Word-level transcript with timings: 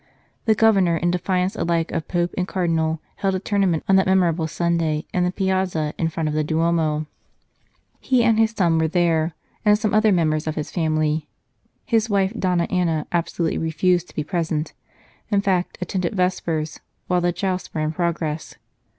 The 0.45 0.55
Governor, 0.55 0.97
in 0.97 1.11
defiance 1.11 1.55
alike 1.55 1.91
of 1.91 2.07
Pope 2.07 2.33
and 2.35 2.47
Cardinal, 2.47 3.01
held 3.17 3.35
a 3.35 3.39
tournament 3.39 3.83
on 3.87 3.97
that 3.97 4.07
memorable 4.07 4.47
Sunday 4.47 5.05
in 5.13 5.25
the 5.25 5.31
piazza 5.31 5.93
in 5.99 6.07
front 6.07 6.27
of 6.27 6.33
the 6.33 6.43
Duomo. 6.43 7.05
He 7.99 8.23
and 8.23 8.39
his 8.39 8.49
son 8.49 8.79
were 8.79 8.87
there, 8.87 9.35
and 9.63 9.77
some 9.77 9.93
other 9.93 10.11
members 10.11 10.47
of 10.47 10.55
his 10.55 10.71
family. 10.71 11.27
His 11.85 12.09
wife, 12.09 12.33
Donna 12.35 12.63
Anna, 12.71 13.05
absolutely 13.11 13.59
refused 13.59 14.09
to 14.09 14.15
be 14.15 14.23
present 14.23 14.73
in 15.29 15.41
fact, 15.41 15.77
attended 15.81 16.15
Vespers 16.15 16.79
while 17.05 17.21
the 17.21 17.31
jousts 17.31 17.71
were 17.71 17.81
in 17.81 17.91
progress. 17.91 18.55